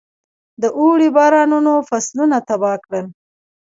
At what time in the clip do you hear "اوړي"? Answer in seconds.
0.77-1.09